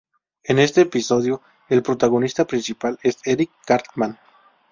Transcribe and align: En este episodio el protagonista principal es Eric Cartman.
En 0.45 0.57
este 0.57 0.81
episodio 0.81 1.43
el 1.69 1.83
protagonista 1.83 2.47
principal 2.47 2.97
es 3.03 3.17
Eric 3.23 3.51
Cartman. 3.67 4.17